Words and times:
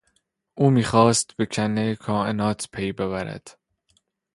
او 0.55 0.69
میخواست 0.69 1.33
به 1.37 1.45
کنه 1.45 1.95
کائنات 1.95 2.67
پی 2.73 2.91
ببرد. 2.91 3.59